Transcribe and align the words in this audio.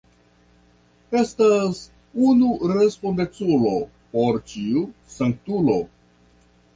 Estas 1.17 1.81
unu 2.29 2.49
respondeculo 2.71 3.73
por 4.15 4.39
ĉiu 4.55 4.81
sanktulo. 5.17 5.77